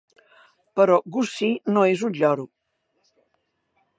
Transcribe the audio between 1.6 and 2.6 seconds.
no és un lloro.